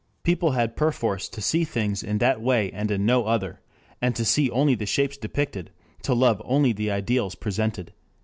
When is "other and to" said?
3.25-4.25